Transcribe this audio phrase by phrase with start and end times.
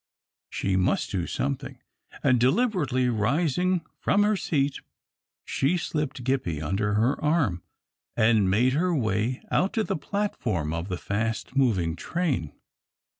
[0.49, 1.77] She must do something,
[2.23, 4.79] and deliberately rising from her seat,
[5.45, 7.61] she slipped Gippie under her arm,
[8.17, 12.51] and made her way out to the platform of the fast moving train.